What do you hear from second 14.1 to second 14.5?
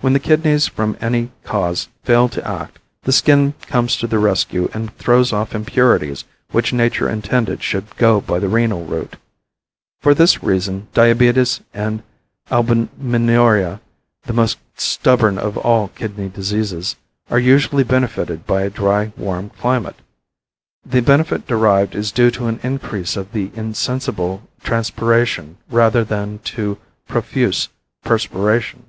the